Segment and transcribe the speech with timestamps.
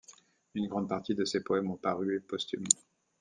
[0.55, 2.63] Une grande partie de ses poèmes ont paru posthumes.